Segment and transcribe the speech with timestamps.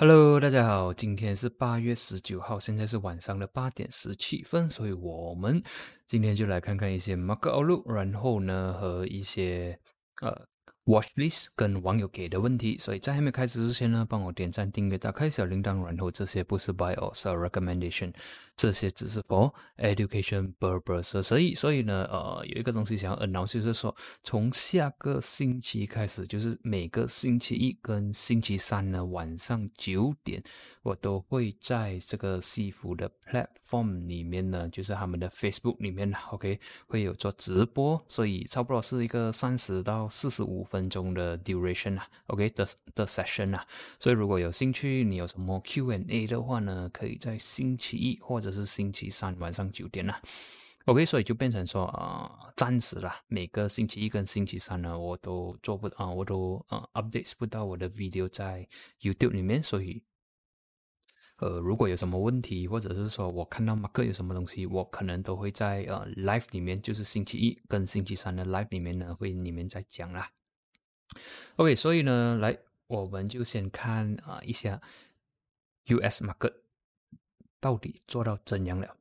[0.00, 5.60] Hello，大家好，今天是八月十九号，现在是晚上的八点十七分，所以我们
[6.06, 9.76] 今天就来看看一些 market outlook，然后呢和一些
[10.22, 10.46] 呃。
[10.84, 18.10] Watch list 跟网友给的问题，所以在还没开始之前呢，帮我点赞、订阅、打开小铃铛，然后这些不是 buy or sell recommendation，
[18.58, 21.22] 这些只是 for education purpose。
[21.22, 30.42] 所以，所以呢，呃，有一个东西想要 announce，就是说，从下个星期开始，就是每个星期一跟星期三呢晚上九点，
[30.82, 40.88] 我都会在这个西服的 platform 里面呢，就是他们的 Facebook 里面，OK，会有做直播，所以差不多是一个三十到四十五分。
[40.88, 43.62] 钟的 duration 啊，OK 的的 session 啊，
[43.98, 50.20] 所以如果有兴趣，你有什么 Q&A 的话呢，可以在星期一或者是星期三晚上九点啊
[50.86, 58.68] ，OK，所以就变成说啊，暂时啦，每个星期一跟星期三呢，我都做不啊，我都啊 update 不到我的 video 在
[59.00, 60.02] YouTube 里面，所以
[61.38, 70.30] 呃，如果有什么问题，或者是说我看到马克有什么东西，我可能都会在呃 live 里面，就是星期一跟星期三的 live 里面呢，会里面再讲啦。
[71.56, 74.82] OK，所以呢，来，我们就先看啊一下
[75.86, 76.54] US market
[77.60, 78.96] 到底做到怎样了。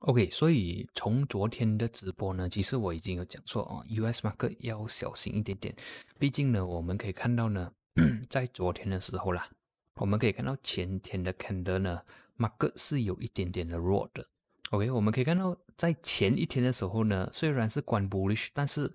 [0.00, 5.74] OK，所以从昨天的直播呢，其实我已经有讲说啊，US market 要小心一点点。
[6.18, 7.70] 毕竟呢，我们可以看到呢，
[8.28, 9.48] 在昨天的时候啦，
[9.96, 12.00] 我们可以看到前天的 K 线呢
[12.38, 14.26] ，mark 是有一点点的弱的。
[14.70, 18.90] OK，我们可以看到在前一天的时候呢，虽然是关 bullish，但是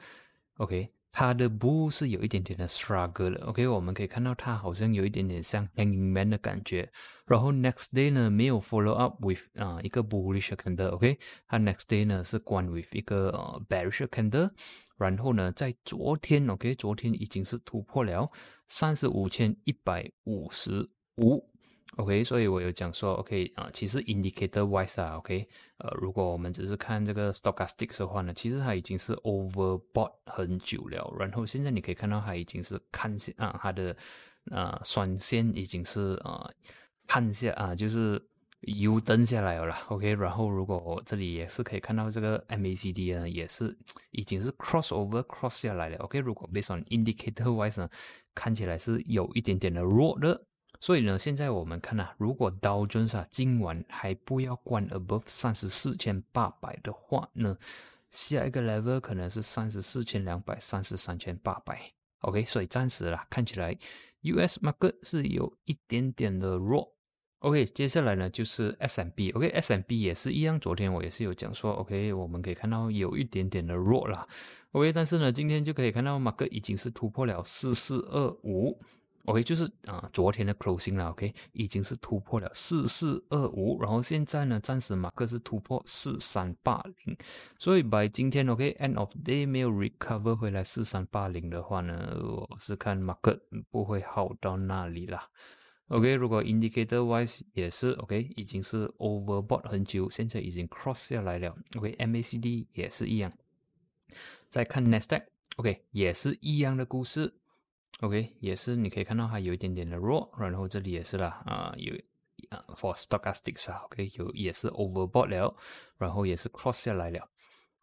[0.57, 0.89] OK。
[1.17, 6.91] 它的布是有一点点的 struggle 了，OK，我们可以看到它好像有一点点像 hanging man 的感觉。
[7.25, 14.05] 然后 next day 呢没有 follow up with 啊一个 bullish candle，OK，它 next day 呢是关 with 一个呃 bearish
[14.07, 14.49] candle。
[14.97, 18.29] 然后呢，在昨天，OK，昨天已经是突破了
[18.67, 21.49] 三十五千一百五十五。
[21.97, 31.15] OK，所以我有讲说，OK 啊，其实 indicator wise 啊，OK，呃，如果我们只是看这个 stochastic 的话呢，其实它已经是 overbought 很久了。
[31.17, 33.95] 然后现在你可以看到它已经是看下啊，它的
[34.51, 36.49] 啊双线已经是啊
[37.07, 38.21] 看下啊，就是
[38.59, 39.85] U 登下来了啦。
[39.87, 43.73] OK，然后如果这里也是可以看到这个 MACD 呢，也是
[44.11, 45.97] 已经是 cross over cross 下来了。
[45.99, 47.89] OK，如果 based on indicator wise 呢，
[48.33, 50.45] 看起来是有一点点的弱的。
[50.85, 57.57] 所以呢，现在我们看呐，如果刀尊啊今晚还不要关 above 三十四千八百的话呢，
[58.11, 61.91] 下一个 level 可能是三十四千两百、三十三千八百。
[62.19, 63.75] OK，所以暂时啦，看起来
[64.21, 66.93] usmok 是有一点点的弱。
[67.39, 69.35] OK，接下来呢就是 SMB。
[69.35, 74.27] OK，SMB 也是一样，昨天我也是有讲说，OK，我们可以看到有一点点的弱啦。
[74.73, 78.79] OK，但是呢，今天就可以看到 market 已经是突破了四四二五。
[79.25, 87.17] OK，就是啊，昨天的 closing 了，OK，已经是突破了四四二五，然后现在呢，暂时马克是突破四三八零，
[87.57, 93.41] 所以 by 今天 OK，end of day 没有 recover 回来四三八零的话呢，我是看马克
[93.71, 95.29] 不会好到那里啦。
[95.87, 101.55] OK，如果 indicator wise 也是 OK，已经是 overbought 很久，现在已经 cross 下来了。
[101.77, 103.31] OK，MACD 也是一样。
[104.49, 105.25] 再看 n e s t a q
[105.57, 107.35] OK，也是一样的故事。
[108.01, 111.95] OK，也是你可以看到它有一点点的弱，然后这里也是啦，啊有
[112.49, 115.55] 啊 for stochastics 啊，OK 有也是 overbought 了，
[115.97, 117.29] 然后也是 cross 下来了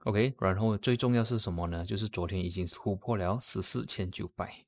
[0.05, 1.85] ，OK，然后最重要是什么呢？
[1.87, 4.67] 就是昨天已经突破了十四千九百。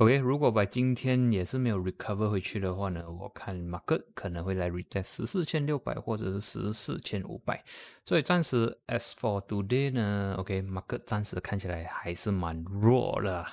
[0.00, 7.62] OK，如果把今天也是没有 recover 回去的话呢，我看 market 可能会来 retest 十四千六百或者是十四千五百，
[8.06, 13.44] 所以暂时 as for today 呢，OK，market 暂时看起来还是蛮弱的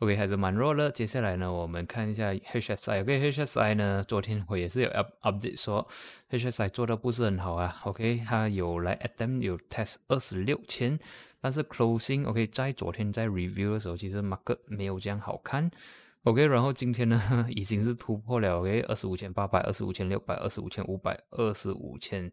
[0.00, 0.90] ，OK 还是蛮弱的。
[0.90, 5.88] 接下来呢，我们看一下 HSI，OK，HSI 呢，昨天我也是有 up update 说
[6.28, 11.00] HSI 做的不是很好啊，OK，它有来 attempt 有 test 二十六千。
[11.46, 15.70] 但是 closing OK，在昨天在 review 的时候，其实 market 没有这样好看
[16.24, 22.28] ，OK，然后今天呢 已经是突破了 OK，二十五千八百、二十五千六百、二十五千五百、二十五千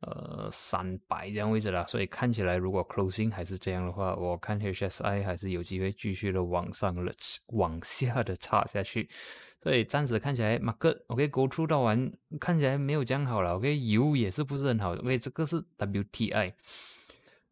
[0.00, 7.12] 呃三百这样位置了，所以看起来如果 closing 还是这样的话，我看 HSI 还是有机会继续的往上了
[7.50, 9.08] 往下的差下去，
[9.62, 12.10] 所以暂时看起来 market OK，go through 到完
[12.40, 16.52] 看起来没有这样好了，OK，油也是不是很好，OK，这个是 WTI。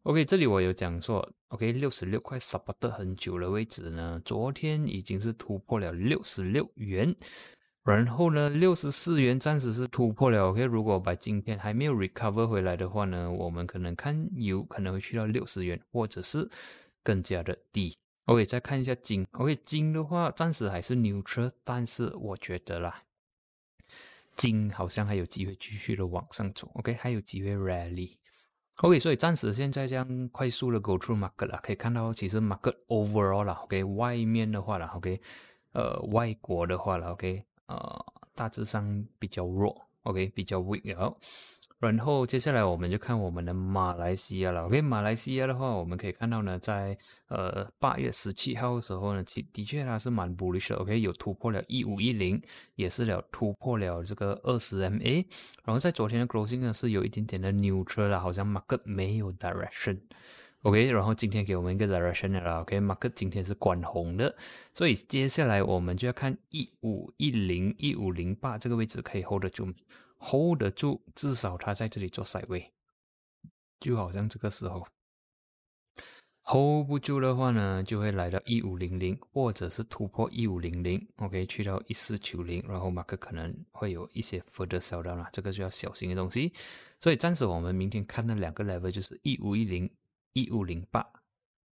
[0.05, 7.15] OK，这里我有讲说，OK，六十六块 support 很久的位置呢，昨天已经是突破了六十六元，
[7.83, 10.49] 然后呢，六十四元暂时是突破了。
[10.49, 16.47] OK，如果把今天还没有 recover 回来的话呢，我们可能看有可能会去到六十元，或者是
[17.01, 17.97] 更加的低。
[18.25, 23.01] OK，再看一下金，OK，金的话暂时还是 neutral，但是我觉得啦
[24.35, 28.17] 金好像还有机会继续的往上走，OK，还有机会 rally
[28.81, 35.21] OK，所以暂时现在这样快速的 go through market 啦，可以看到其实 market overall 啦，OK，外面的话啦，OK，
[35.71, 38.05] 呃，外国的话啦，OK，呃，
[38.35, 41.15] 大致上比较弱，OK，比较 weak 了。
[41.85, 44.65] 然后接下来我们就看我们的马来西亚了。
[44.65, 46.97] OK，马来西亚的话，我们可以看到呢，在
[47.27, 50.75] 呃八月十七号的时候呢，其的确它是蛮 bullish 的。
[50.75, 52.41] OK，有突破了一五一零，
[52.75, 55.25] 也是了突破了这个二十 MA。
[55.63, 59.99] 然后在昨天的 closing 呢，是有一点点的 neutral 了，好像 market 没有 direction。
[60.63, 62.61] OK，然后今天给我们一个 direction 了。
[62.61, 64.35] OK，market 今天是关红的，
[64.73, 69.71] 所以接下来我们就要看一五一零一五零八这个位置可以 hold 得住。
[70.19, 72.71] Hold 得住，至少他在这里做塞位，
[73.79, 74.87] 就好像这个时候
[76.43, 86.53] hold 不住的话呢，就会来到一五零零，或者是突破一五零零，OK，去到一四九零，然后马克可能会有一些 further sell down 了，这个就要小心的东西。
[87.01, 89.89] 所以暂时我们明天看的两个 level 就是一五一零、
[90.33, 91.05] 一五零八。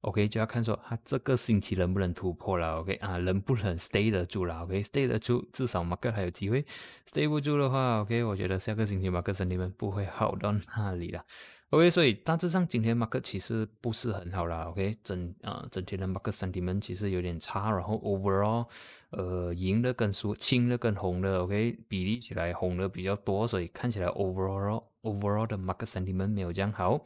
[0.04, 2.80] OK，就要看说它这个星期能不能突破了。
[2.80, 6.66] OK 啊，能不能 stay 得住了？OK，stay 得住，至少马克还有机会。
[7.10, 11.24] stay 不住的话，OK，我觉得下个星期马克身体们不会好到 哪里了。
[11.70, 14.66] OK，所以大致上今天马克其实不是很好了。
[14.66, 18.68] OK，整啊整天的马克身体们其实有点差，然后 overall，
[19.12, 27.04] 呃，赢的跟输，青的跟红的，OK，比例起来红的比较多，所以看起来 overall overall 的马克身体们没有这样好。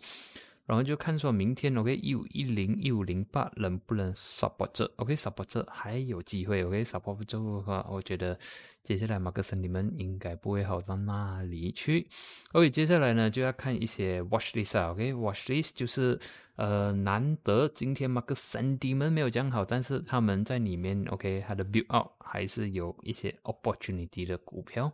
[0.67, 8.37] 然后就看说明天，OK，一五一零、一五零八能不能 support 这？OK，support 这还有机会，OK，support 不住的话，我觉得
[8.83, 12.09] 接下来马克森你们应该不会好到哪里去。
[12.51, 16.19] OK，接下来呢就要看一些 watch list，OK，watch list 就是
[16.57, 24.91] 呃难得今天马克森你们没有讲好，但是他们在里面，OK，它的 build out 还是有一些 opportunity 的股票。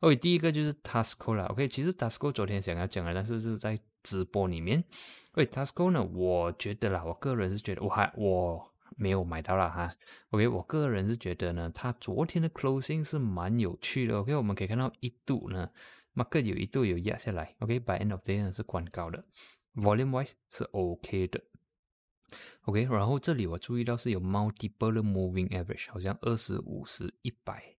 [0.00, 3.78] OK，第一个就是 Tasco 啦，OK，其实 Tasco 昨天想要讲的，但是是在。
[4.04, 4.84] 直播里面，
[5.32, 6.04] 喂，Tasco 呢？
[6.04, 9.90] 我觉得啦，我个人是觉得，我还我没有买到了哈。
[10.28, 14.18] OK，我个人是觉得呢，它昨天的 closing 是蛮有趣的。
[14.18, 15.70] OK，我们可以看到一度呢
[16.14, 17.54] ，market 有一度有压下来。
[17.60, 19.24] OK，by end of day 呢是关高的
[19.74, 21.40] ，volume wise 是 OK 的。
[22.66, 27.73] OK，然后这里我注意到是有 multiple moving average，好像二十五十一百。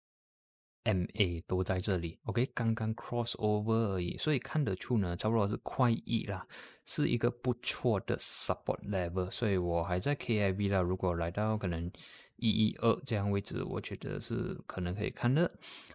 [0.85, 6.47] MA 都在这里，OK，刚刚 cross over 而已，所以看得出呢，差不多是快一啦，
[6.85, 10.81] 是一个不错的 support level，所以我还在 KIV 啦。
[10.81, 11.91] 如果来到可能
[12.37, 15.51] 一一二这样位置，我觉得是可能可以看的。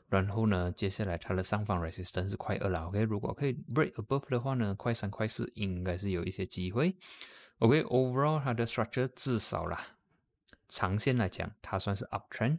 [0.07, 6.95] 然后呢，接下来它的上方 resistance 是快二了，OK，如果可以 break above 的话呢，快三快四应该是有一些机会。
[7.59, 9.79] OK，overall 它的 structure 至少啦，
[10.67, 12.57] 长线来讲，它算是 uptrend。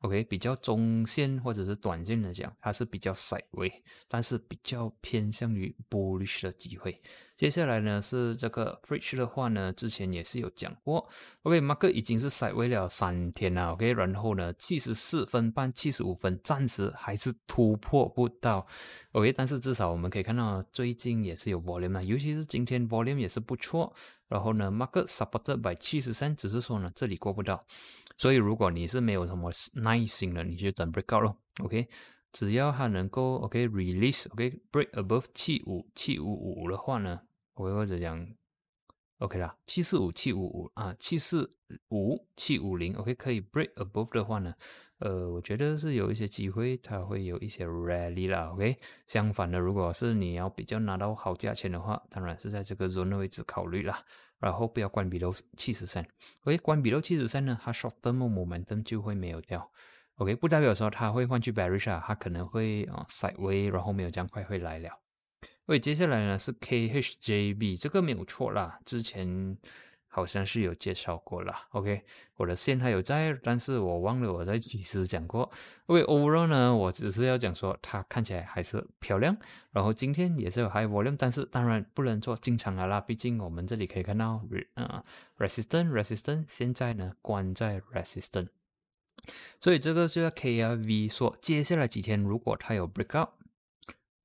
[0.00, 3.70] OK，比较中线或者是短线来讲，它是比较 side way，
[4.08, 6.96] 但是比较偏向于 bullish 的机会。
[7.36, 11.06] 接下来呢是这个 Fridge 的话呢，之前也是有讲过。
[11.42, 13.72] OK，Mark 已经是窄位了三天了。
[13.72, 18.66] OK，然后呢，七十四分半、七十五分，暂时还是突破不到。
[19.12, 23.94] OK，但是至少我们可以看到最近也是有 volume 啊，尤其是今天 volume 也是不错。
[24.28, 27.66] 然后呢，Mark supported by 七十三，只是说呢这里过不到。
[28.20, 31.38] 所以，如果你是没有什么耐心的，你就等 breakout 咯。
[31.60, 31.88] OK，
[32.30, 37.22] 只要它能够 OK release OK break above 七五七五五的话呢，
[37.54, 38.28] 我或者讲
[39.20, 41.50] OK 啦，七四五七五五啊，七四
[41.88, 44.54] 五七五零 OK 可以 break above 的话呢，
[45.00, 48.50] 呃，我觉得是有一些机会，它会有一些 rally 啦。
[48.52, 48.76] OK，
[49.06, 54.04] 相反的，如果是你要比较拿到好价钱的话，当然是在这个 zone 的位置考虑啦。
[54.38, 56.06] 然后不要关闭到七十三
[56.44, 59.70] ，OK，关闭到七十三呢，它 short term momentum 就会没有掉
[60.16, 64.90] ，OK，不代表说它会换去 bearish 啊，它可能会啊 s i d e w a y 然后没有这样快会来了。
[65.66, 69.56] 所以接下来呢是 KHJB，这个没有错啦，之前。
[70.12, 72.02] 好像是有介绍过了，OK，
[72.34, 75.48] 我的线还有在，但是我忘了我在几时讲过。
[75.86, 79.36] OK，overall 呢，我只是要讲说它看起来还是漂亮，
[79.70, 85.00] 然后今天也是有 high volume，但是当然不能做进场啊啦，毕竟我们这里可以看到，呃
[85.38, 88.48] ，resistance，resistance，现在呢关在 resistance，
[89.60, 93.30] 所以这个就要 KRV 说，接下来几天如果它有 breakout，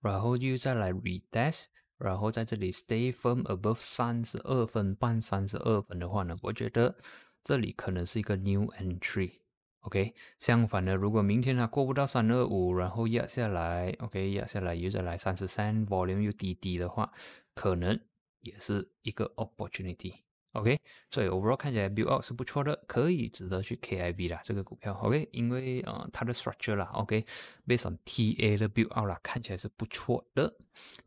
[0.02, 1.66] 然后又再来 retest。
[1.98, 6.96] 然后在这里 stay firm above 三十二分半、三十二分的话呢，我觉得
[7.44, 10.14] 这里可能是一个 new entry，OK。
[10.40, 17.14] 相反呢，如果明天它过不到三二五，然后压下来，OK，压下来又再来三十三，volume 又低低的话，
[17.54, 17.98] 可能
[18.42, 20.25] 也是一个 opportunity。
[20.56, 20.80] OK，
[21.12, 24.94] 所以 overall 看起来 build out 是不错的，可以值得去 KIV 啦这个股票。
[25.04, 30.56] OK，因为呃它的 structure 啦，OK，based on TA 的 build out 啦，看起来是不错的。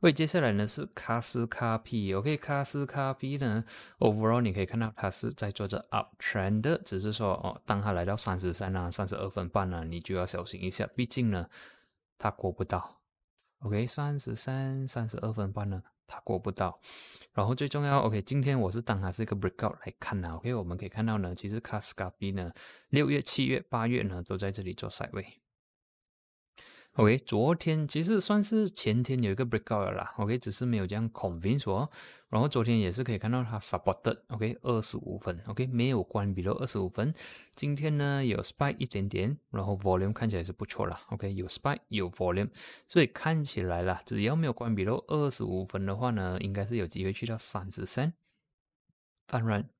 [0.00, 3.64] 所以接下来呢是卡斯卡 P，OK，卡斯卡 P 呢
[3.98, 11.48] overall 你可以看到它是在做着 uptrend 的，只是说哦，当它来到三十三啊、三十二分半呢，你就要小心一下，毕竟呢
[12.18, 13.00] 它过不到。
[13.60, 15.82] OK，三十三、三十二分半呢。
[16.08, 16.80] 他过不到，
[17.34, 22.50] 然后最重要，OK，今天我是当它是一个 breakout 来看的，OK，我们可以看到呢，其实 c a s c a B 呢，
[22.88, 25.24] 六月、七月、八月呢，都在这里做 side 位。
[26.98, 31.88] OK，昨天其实算是前天有一个 breakout 了啦，OK，只是没有这样 convince 我。
[32.28, 37.14] 然后昨天也是可以看到它 supported，OK，二十五分，OK，没有关闭到二十五分。
[37.54, 42.50] 今天呢有 spike 一点点，然后 volume 看起来是不错了，OK，有 spike 有 volume，
[42.88, 48.12] 所以看起来啦，只要没有关闭到二十五分的话呢，应该是有机会去到三十三。
[49.24, 49.70] 当然，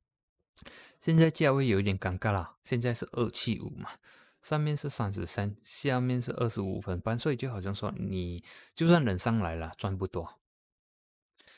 [1.01, 3.91] 现在价位有一点尴尬啦，现在是二七五嘛。
[4.49, 8.43] 上面是三十三，下面是二十五分半，所以就好像说你
[8.75, 10.27] 就算能上来了，赚不多。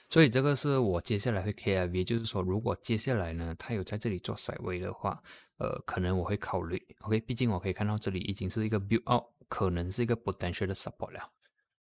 [0.09, 5.23] 所以这个是我接下来会 KIV，就是说如果接下来呢，他有在这里做甩位的话，
[5.59, 6.85] 呃，可能我会考虑。
[7.03, 11.31] OK，毕竟我可以看到这里已经是一个 build out，可能是一个 potential 的 support 了。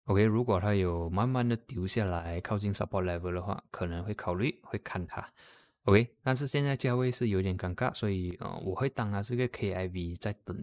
[0.04, 5.28] OK，如果它有慢慢的丢下来，靠近 support level 的话，可能会考虑会看它。
[5.90, 10.56] OK，但是现在价位是有点尴尬，所以呃，我会当它是个 KIV 在等，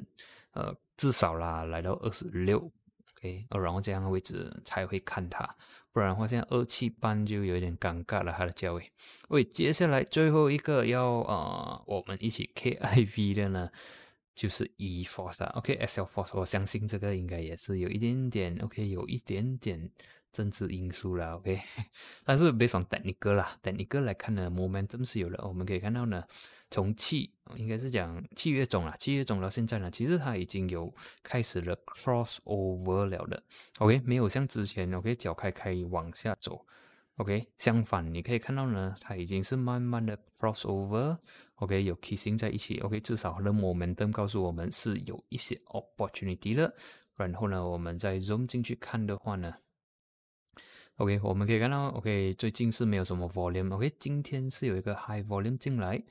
[0.53, 2.59] 呃，至少啦来到二十六
[3.17, 5.45] ，OK，然后这样的位置才会看它，
[5.91, 8.93] 不然的话现在二七半就有点尴尬了它的价位。
[9.31, 13.69] 喂，接下来最后一个要呃我们一起 KIV 的呢，
[14.33, 19.91] 就是 E Force，OK，SL Force，我相信这个应该也是有一点点 OK，有一点点。
[20.33, 21.61] 政治因素啦，OK，
[22.25, 25.43] 但是 based on technical 啦，technical 来看呢，momentum 是有的。
[25.47, 26.23] 我们可以看到呢，
[26.71, 30.93] 从七应该是讲七月中啦，七月中到现在呢，其实它已经有
[31.23, 33.43] 开始了 cross over 了的
[33.79, 36.67] ，OK，没有像之前 OK 脚开开往下走
[37.17, 46.75] ，OK，相反你可以看到呢，它已经是慢慢的 cross over，OK，有 kissing 在一起，OK，至少的 momentum 告诉我们是有一些 opportunity 了。
[47.17, 49.55] 然后呢，我们再 zoom 进去看的话呢。
[50.97, 53.75] OK，我们可以看到，OK，最近是没有什么 volume。
[53.75, 56.03] OK，今天是有一个 high volume 进来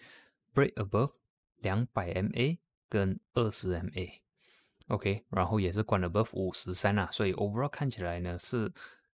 [0.54, 1.10] ，break above
[1.58, 4.08] 两百 MA 跟二十 MA。
[4.90, 8.72] OK，然后也是关 above 五十三啊，所以 overall 看起来呢是，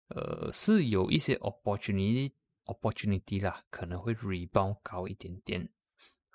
[0.07, 2.31] 呃，是有一些 opportunity
[2.65, 5.69] opportunity 啦，可能会 rebound 高一点点。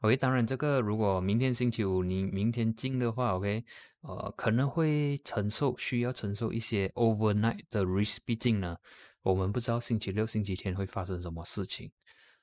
[0.02, 3.64] OK，当然这个如果明天星期五你明天进的话，OK，
[4.02, 8.78] 呃，可能会承受需要承受一些 overnight 的 risk，毕竟呢。
[9.25, 11.90] 我们不知道星期六、星期天会发生什么事情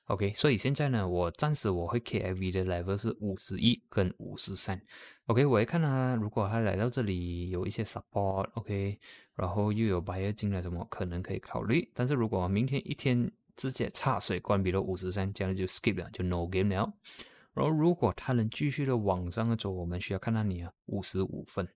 [0.06, 0.32] ，OK？
[0.34, 4.82] 所以现在呢，我暂时我会 KIV 的 level 是五十一跟五十三
[5.26, 5.46] ，OK？
[5.46, 8.98] 我一看他，如果他来到这里有一些 support，OK？
[9.36, 11.88] 然后又有 buyer 进来，什么可能可以考虑？
[11.94, 16.92] 但是如果明天一天直接差水关闭了五十三，这样就 skip 了，就 no game 了。
[17.54, 21.68] 然后如果他能继续的往上走，我们需要看到你啊五十五分。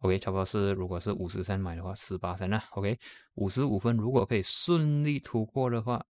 [0.00, 2.64] OK，差不多是，如果是五十三买的话，十八三啊。
[2.70, 2.98] OK，
[3.34, 6.02] 五十五分，如果可以顺利突破的话，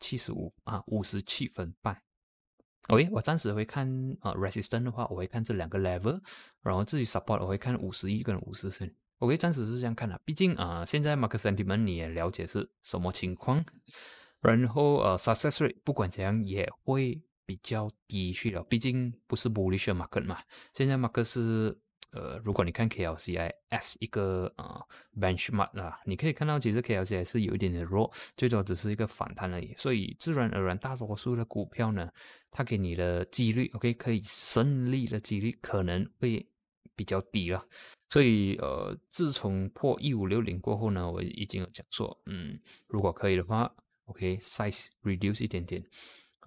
[0.00, 2.00] 七十五啊，五十七分半。
[2.88, 3.86] OK，我暂时会看
[4.20, 6.18] 啊，resistance 的话，我会看这两个 level，
[6.62, 8.90] 然后至于 support，我会看五十一跟五十三。
[9.18, 13.62] OK，暂时是这样看的，毕竟啊，现在 market sentiment 你也了解是什么情况，
[14.40, 20.40] 然后呃，success rate 不管怎样也会比较低去了，毕竟不是 bullish market 嘛，
[20.72, 21.78] 现在 market 是。
[22.12, 24.86] 呃，如果你看 KLCI S 一个呃
[25.20, 29.74] benchmark 啦，你可以看到其实 KLCI 是有一点点弱，最多只是一个反弹而已。
[29.76, 32.10] 所以自然而然，大多数的股票呢，
[32.50, 36.46] 它给你的几率，OK，可以胜利的几率可能会
[36.96, 37.64] 比较低了。
[38.08, 43.70] 所以呃，自从破一五六零过后呢，我已经有讲说，嗯，如果可以的话
[44.06, 45.84] ，OK，size reduce 一点点。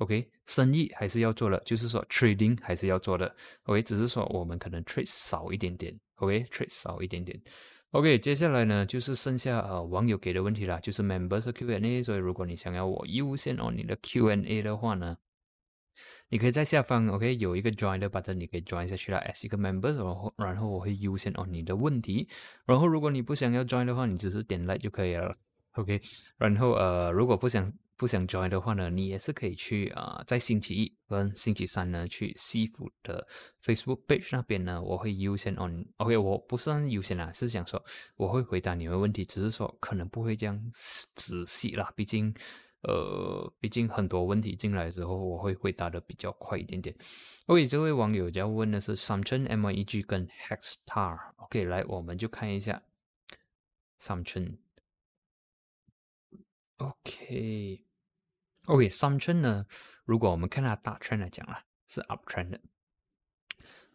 [0.01, 3.31] OK，生意还是要做的，就是说 trading 还是要做的。
[3.65, 5.95] OK，只是说我们可能 trade 少一点点。
[6.15, 7.39] OK，trade 少一点点。
[7.91, 12.01] OK，接下来呢就是剩下呃网友给的问题啦，就是 members Q&A。
[12.01, 15.15] 所以如果你想要我优先哦你的 Q&A 的话呢，
[16.29, 22.27] 你可以在下方 OK 有一个 join 的 button，你可以 join 下去了，as 一个 members，然后然后我会优先哦你的问题。
[22.65, 25.37] 然后如果你不想要 join 的话，你只是点 like 就可以了。
[25.73, 26.01] OK，
[26.37, 33.27] 然后呃如果不想不想 join 的话呢，你也是可以去啊，在星期一跟星期三呢，去西服的
[33.63, 35.85] Facebook page 那边呢，我会优先 on。
[35.97, 42.33] OK，我不算优先啦，是想说我会回答你们问题，只是说可能不会这样仔细啦，毕竟
[42.81, 46.95] 呃，毕竟很多问题进来之后，我会回答的比较快一点点。
[47.45, 51.19] OK，这位网友要问的是 Samsung MYEG 跟 Hexstar。
[51.35, 52.81] OK，来，我们就看一下
[54.01, 54.57] Samsung。
[58.65, 59.65] OK，OK，Samsung 呢，
[60.05, 62.59] 如果我们看它大圈来讲啦，是 uptrend 的。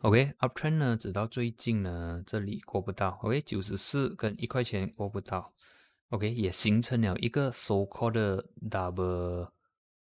[0.00, 3.18] OK，uptrend 呢，直到最近呢，这里过不到。
[3.22, 5.52] OK，九十四跟一块钱过不到。
[6.10, 9.50] OK，也形成了一个 so called double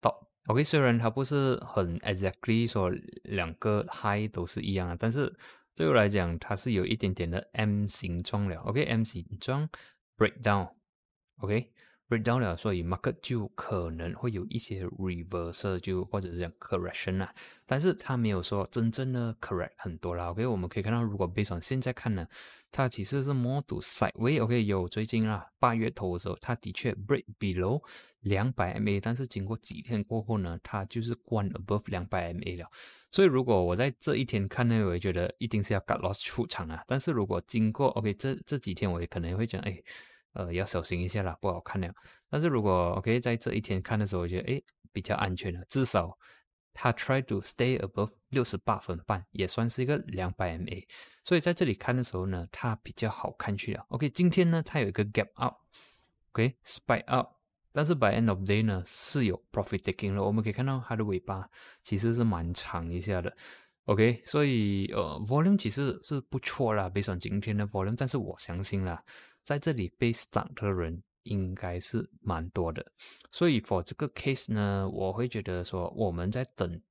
[0.01, 0.27] top。
[0.47, 2.89] OK，虽然它不是很 exactly 说
[3.23, 5.35] 两个 high 都是一样的，但是
[5.75, 8.61] 对我来讲，它是有一点点的 M 形状了。
[8.61, 9.67] OK，M 形状
[10.17, 10.71] breakdown。
[11.37, 11.71] OK。
[12.11, 17.33] Breakdown 了，所以 market 就可能会有一些 reverse，就或者是讲 correction 啊，
[17.65, 20.29] 但是它没有说真正的 correct 很多啦。
[20.31, 22.27] OK，我们可以看到，如果从现在看呢，
[22.69, 24.43] 它其实是 more to sideway。
[24.43, 27.81] OK，有最近啊，八月头的时候，它的确 break below
[28.19, 32.69] 两百 MA，但是经过几天过后呢，它就是关 above 两百 MA 了。
[33.09, 36.83] 所以如果我在这一天看呢，我也觉得一定是要 g o t loss 出场啊。
[36.85, 39.81] 但是如果经过 OK 这这几天，我也可能会讲，哎。
[40.33, 41.93] 呃，要小心一下啦，不好看了。
[42.29, 46.17] 但是如果 OK 在这一天看的时候，我觉得诶比较安全了，至少
[46.73, 50.85] 它 try to stay above 六十八分半，也算是一个两百 MA。
[51.23, 53.85] 所以在这里看的时候呢，它比较好看去了。
[53.89, 57.33] OK，今天呢它有一个 gap up，OK，spike up，
[57.73, 60.23] 但是 by end of day 呢是有 profit taking 了。
[60.23, 61.47] 我们可以看到它的尾巴
[61.83, 63.35] 其实是蛮长一下的。
[63.85, 69.03] OK，所以呃 volume 其实是不错啦，based on 今天的 volume，但是我相信啦。
[69.43, 72.85] 在这里被扫的人应该是蛮多的，
[73.31, 76.81] 所以 for 这个 case 呢，我会觉得说我们在等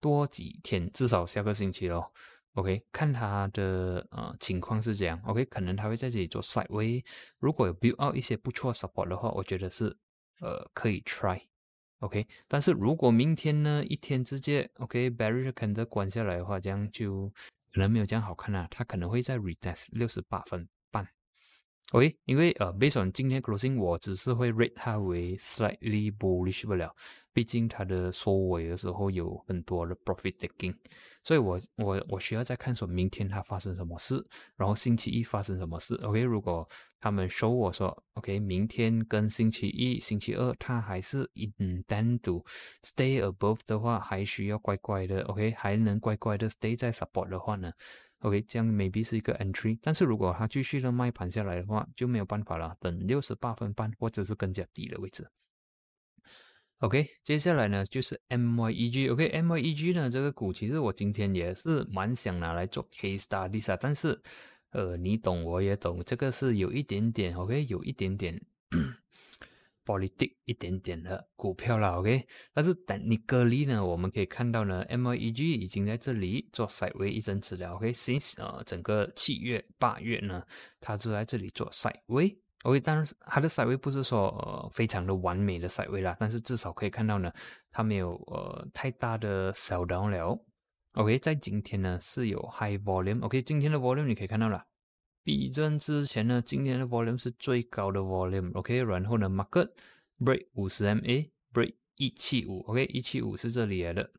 [0.00, 2.12] 多几天，至少下个星期咯。
[2.54, 5.20] OK，看他的呃情况是这样。
[5.24, 7.02] OK，可能他会在这里做 side way，
[7.40, 9.86] 如果有 build out 一些不错的 support 的话，我觉得是
[10.40, 11.40] 呃可以 try。
[11.98, 17.28] OK，但是如果明天呢一天之间 OK barrier 肯德关下来的话，这样就
[17.72, 20.68] 可能没有这样好看了，他可能会在 retest 六十八分。
[21.94, 26.92] OK，因为呃，based on 今天 closing，我只是会 rate 它为 slightly bullish 不了，
[27.32, 30.74] 毕竟它的收尾的时候有很多的 profit taking，
[31.22, 34.20] 所以我我我需要再看说明天它发生什么事，
[34.56, 35.94] 然后星期一发生什么事。
[36.02, 42.44] OK，如果他们收我说 OK，明天跟星期一、星期二它还是 intend to
[42.82, 47.70] stay above 的话，还需要乖乖的 OK，还能乖乖的 stay 在 support 的话呢
[48.24, 55.28] ？OK，这样 maybe 是一个 entry，但是如果它继续的卖盘下来的话，就没有办法了，等六十八分半或者是更加低的位置。
[56.78, 59.12] OK，接下来呢就是 MYEG。
[59.12, 64.18] OK，MYEG 呢这个股其实我今天也是蛮想拿来做 case study 啊，但是
[64.70, 68.40] 呃你懂我也懂，这个是有一点点 OK，有一点点。
[69.84, 80.42] Politic 一点点的股票了，OK，但是等你隔离呢，我们可以看到呢，MEG 已经在这里做 sideway 一阵子了，OK，since 呃整个七月八月呢，
[80.80, 87.32] 它就在这里做筛位，OK，当然它的筛位不是说呃非常的完美的筛位啦，但是至少可以看到呢，
[87.70, 90.38] 它没有呃太大的 sell down 了
[90.94, 94.64] ，OK，在今天呢是有 high volume，OK，今天的 volume 你可以看到了。
[95.24, 99.70] 比震之前呢，今年的 volume 是最高的 volume，OK，然后呢，market
[100.20, 104.12] break 五十 MA，break 一七五，OK，一七五是这里来的，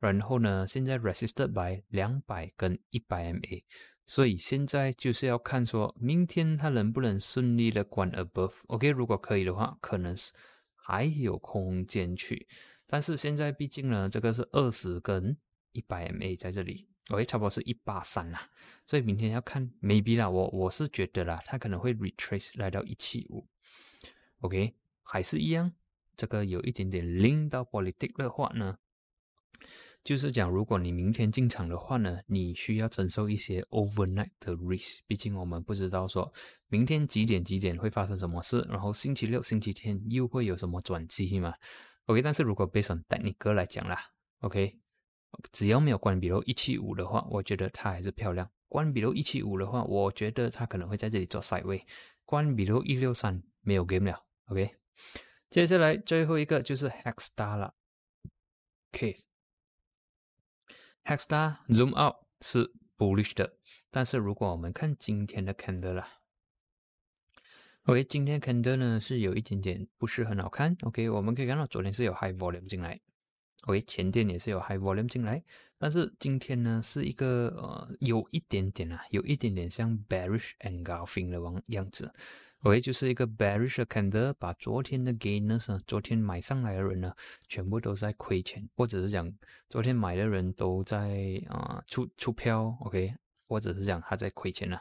[0.00, 3.62] 然后呢，现在 resisted by 两百跟一百 MA，
[4.04, 10.32] 所以现在就是要看说明天它能不能顺利的关 above，OK，如果可以的话，可能是
[10.74, 12.48] 还有空间去，
[12.88, 15.36] 但是现在毕竟呢，这个是二十跟
[15.70, 16.88] 一百 MA 在这里。
[17.10, 18.48] OK，差不多是一八三啦，
[18.86, 23.46] 所以明天要看 maybe 啦，我我是觉得啦，它可能会 retrace 来到一七五
[24.40, 25.70] ，OK，还是一样，
[26.16, 28.78] 这个有一点点 link 到 politic 的话呢，
[30.02, 36.32] 就是讲如果你明天进场的话呢，你需要承受一些 overnight 的 risk，毕竟我们不知道说
[36.68, 41.52] 明天几点几点会发生什么事，然后星期六、星期天又会有什么转机嘛
[42.06, 43.98] ，OK，但是如果 based on technical 来讲啦
[44.40, 44.78] ，OK。
[45.52, 48.50] 只要没有关闭楼一七五的话，我觉得它还是漂亮。
[48.68, 51.86] 关闭楼一七五的话，我觉得它可能会在这里做 side 位。
[52.24, 54.76] 关闭楼一六三没有 game 了，OK。
[55.50, 57.74] 接下来最后一个就是 Hexstar 了
[61.04, 63.58] ，OK，Hexstar zoom out 是 bullish 的，
[63.90, 66.08] 但是如果我们看今天的 candle 啦
[67.84, 73.00] ，OK，今天 candle 呢是有一点点不是很好看，OK，我们可以看到昨天是有 high volume 进来。
[73.66, 75.42] OK，前天也是有 high volume 进来，
[75.78, 82.12] 但是今天呢是一个呃有一点点啊，有一点点像 bearish engulfing 的往样子。
[82.60, 87.14] OK，就是一个 bearish candle，把昨天的 gainers，昨天买上来的人呢，
[87.48, 89.32] 全部都在亏钱，或者是讲
[89.68, 93.14] 昨天买的人都在啊出出票，OK，
[93.48, 94.80] 或者是讲他在亏钱了。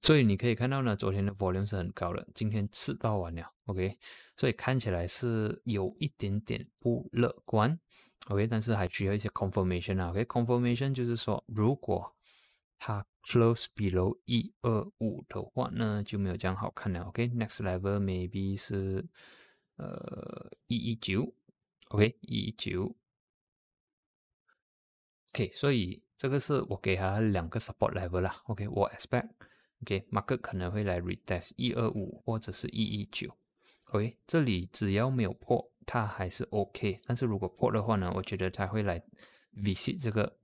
[0.00, 3.98] 所以你可以看到呢，昨天的 volume 是很高的，今天吃到完了，OK，
[4.36, 7.78] 所以看起来是有一点点不乐观
[8.28, 12.14] ，OK，但是还需要一些 confirmation 啊，OK，confirmation 就是说如果
[12.78, 17.02] 它 close below 一二五的话呢，就没有这样好看了。
[17.04, 19.06] OK，next level maybe 是
[19.76, 21.32] 呃一一九
[21.88, 22.96] ，OK 一一九
[25.32, 28.42] ，OK，所以这个是我给他两个 support level 啦。
[28.46, 33.36] OK，我 expect，OK，market 可能会来 retest 一二五或者是一一九。
[33.84, 36.98] OK，这里只要没有破，它还是 OK。
[37.06, 39.02] 但是如果破的话呢，我觉得它会来
[39.56, 40.36] visit 这个。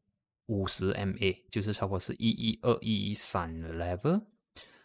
[0.50, 4.22] 五十 MA 就是差不多是一一二一一三的 level，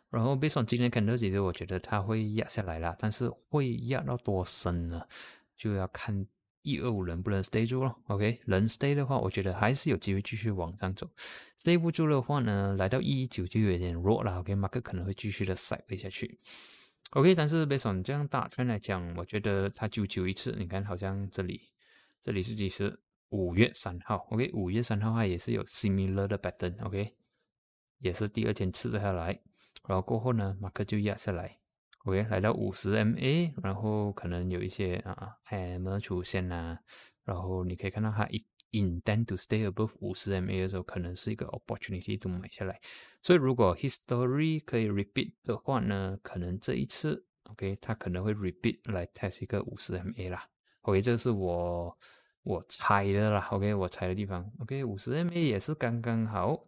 [0.10, 5.02] 然后 based on 今天看到其实我觉得它会压下来了，但是会压到多深呢？
[5.56, 6.28] 就要看
[6.63, 7.96] 一二五能不能 stay 住了。
[8.08, 11.10] OK，能 stay 的话，我觉得还是有机会继续往上走。
[11.62, 14.39] stay 不住的话呢，来到一一九就有点弱了。
[14.39, 16.42] OK，market 可能会继续的 side 下去。
[17.15, 21.62] OK，但是 based on 这样大圈来讲，我觉得它九九一次，你看好像这里，
[22.21, 22.99] 这里是几十？
[23.30, 27.15] 五月三号，OK，五月三号它也是有 similar 的 pattern，OK，
[27.97, 29.41] 也是第二天吃的下来，
[29.88, 31.58] 然后过后呢，马克就压下来
[32.06, 36.80] ，OK，来到五十 MA，然后可能有一些啊，EM 出现啦，
[37.23, 38.38] 然后你可以看到它一
[38.73, 42.81] intend to stay above 五十 MA 的时候，可能是一个 opportunity to 买下来，
[43.21, 50.49] 所以如果 history 可以 repeat 的话呢，可能这一次，OK，它可能会 repeat 来 test 一个五十 MA 啦
[50.81, 51.97] ，OK，这是我。
[52.45, 56.67] 我猜的啦，OK，我猜的地方，OK，五十 MA 也是刚刚好，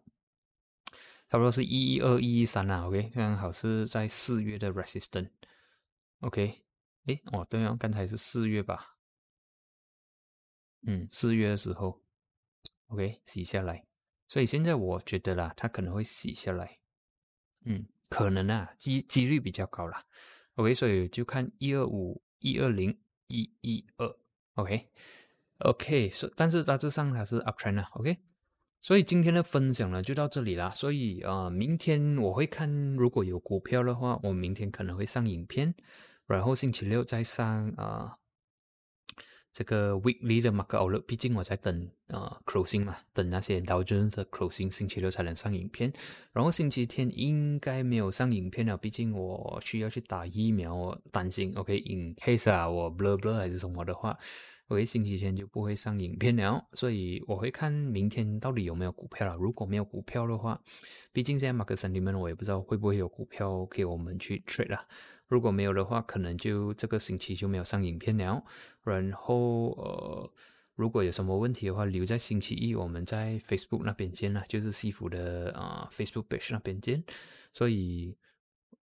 [1.28, 6.64] 差不多是一一二一一三啦，OK，刚好是在四月的 resistance，OK，
[7.08, 8.95] 诶，哦，对哦，刚才是四月吧，
[10.86, 12.02] 嗯，四月的时候
[12.88, 13.86] ，OK，洗下来，
[14.28, 16.80] 所以现在我觉得啦，它可能会洗下来，
[17.66, 20.06] 嗯，可能啊，几几率比较高啦
[20.56, 24.18] ，OK，所以就看一二五一二零一一二
[24.56, 24.90] ，OK。
[25.60, 28.18] OK，是，但是大致上它是 uptrend 啊，OK，
[28.82, 30.70] 所以今天的分享呢就到这里啦。
[30.70, 35.74] 所以啊，明天我会看，如果有股票的话，我明天可能会上影片，
[36.28, 38.18] 然后星期六再上啊
[39.56, 41.04] 这个 weekly 的 market outlook。
[41.04, 45.94] 毕竟我在等啊 closing 嘛，等那些 Dow Jones 的 closing，星期六才能上影片。
[46.34, 54.18] 然后星期天应该没有上影片了，毕竟我需要去打疫苗，我担心 OK，in case 啊我 blur blur 还是什么的话。
[54.68, 59.36] 我星期天就不会上影片了，所以我会看明天到底有没有股票了。
[59.36, 60.60] 如果没有股票的话，
[61.14, 64.84] 毕竟现在马克森里面我也不知道会不会有股票给我们去 trade 啦。
[65.28, 68.44] 如果没有的话，可能就这个星期就没有上影片了。
[68.84, 70.32] 然后呃，
[70.76, 77.04] 如果有什么问题的话，留在星期一我们在 Facebook 那边见啦，就是西服的啊 Facebook page 那边见。
[77.52, 78.16] 所以。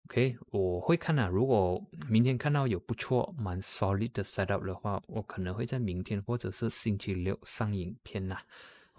[0.10, 1.30] OK，我会看啊。
[1.30, 8.44] 如果明天看到有不错、蛮 solid 的 setup 的话，我可能会在明天或者是星期六上影片啦。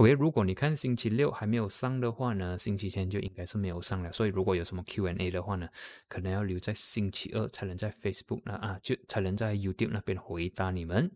[0.03, 4.11] OK，如果你看星期六还没有上的话呢，星期天就应该是没有上了。
[4.11, 5.69] 所以如果有什么 Q&A 的话呢，
[6.09, 11.09] 可能要留在星期二才能在 Facebook 那啊，就才能在 YouTube 那边回答你们。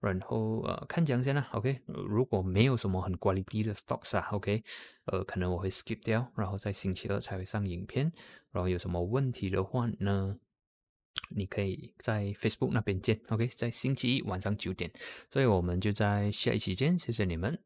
[0.00, 1.80] 然后呃，看讲先啦，OK。
[1.86, 4.64] 如果没有什么很管理低的 stocks 啊，OK，
[5.04, 8.12] 呃，可能我会 skip 掉，然后在星期二才会上影片。
[8.50, 10.36] 然后有什么问题的话呢，
[11.28, 14.90] 你可以在 Facebook 那边见，OK，在星期一晚上九点。
[15.30, 17.56] 所以我们就在下一期见，谢谢你们。